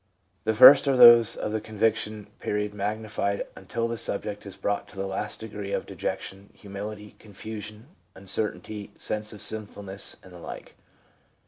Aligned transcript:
The 0.45 0.55
first 0.55 0.87
are 0.87 0.97
those 0.97 1.35
of 1.35 1.51
the 1.51 1.61
conviction 1.61 2.25
period 2.39 2.73
magnified 2.73 3.45
until 3.55 3.87
the 3.87 3.99
subject 3.99 4.47
is 4.47 4.55
brought 4.55 4.87
to 4.87 4.95
the 4.95 5.05
last 5.05 5.41
degree 5.41 5.73
of 5.73 5.85
dejec 5.85 6.21
tion, 6.21 6.49
humility, 6.55 7.15
confusion, 7.19 7.87
uncertainty, 8.15 8.89
sense 8.97 9.31
of 9.31 9.43
sinfulness, 9.43 10.17
and 10.23 10.33
the 10.33 10.39
like. 10.39 10.73